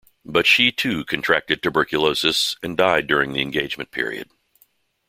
[0.25, 4.31] But she, too, contracted tuberculosis, and died during the engagement period.